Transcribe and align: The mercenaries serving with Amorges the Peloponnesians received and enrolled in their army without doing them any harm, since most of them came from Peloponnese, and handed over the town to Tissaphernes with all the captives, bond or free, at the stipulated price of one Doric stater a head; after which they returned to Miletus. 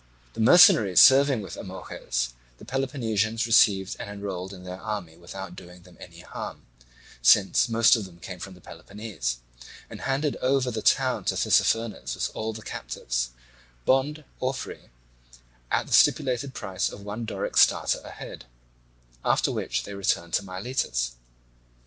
The 0.33 0.39
mercenaries 0.41 0.99
serving 0.99 1.43
with 1.43 1.55
Amorges 1.55 2.29
the 2.57 2.65
Peloponnesians 2.65 3.45
received 3.45 3.95
and 3.99 4.09
enrolled 4.09 4.51
in 4.51 4.63
their 4.63 4.81
army 4.81 5.15
without 5.15 5.55
doing 5.55 5.83
them 5.83 5.95
any 5.99 6.21
harm, 6.21 6.65
since 7.21 7.69
most 7.69 7.95
of 7.95 8.05
them 8.05 8.17
came 8.19 8.39
from 8.39 8.59
Peloponnese, 8.59 9.41
and 9.91 10.01
handed 10.01 10.37
over 10.37 10.71
the 10.71 10.81
town 10.81 11.25
to 11.25 11.35
Tissaphernes 11.35 12.15
with 12.15 12.31
all 12.33 12.51
the 12.51 12.63
captives, 12.63 13.29
bond 13.85 14.23
or 14.39 14.55
free, 14.55 14.89
at 15.69 15.85
the 15.85 15.93
stipulated 15.93 16.55
price 16.55 16.89
of 16.89 17.01
one 17.03 17.23
Doric 17.23 17.55
stater 17.55 18.01
a 18.03 18.09
head; 18.09 18.45
after 19.23 19.51
which 19.51 19.83
they 19.83 19.93
returned 19.93 20.33
to 20.33 20.43
Miletus. 20.43 21.11